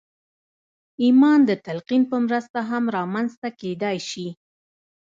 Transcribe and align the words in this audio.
ایمان 1.03 1.39
د 1.45 1.51
تلقین 1.65 2.01
په 2.11 2.17
مرسته 2.25 2.59
هم 2.69 2.83
رامنځته 2.97 3.47
کېدای 3.61 3.97
شي 4.09 4.27